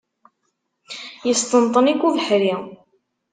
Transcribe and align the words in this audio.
Yesṭenṭen-ik 1.27 2.01
ubeḥri. 2.07 2.53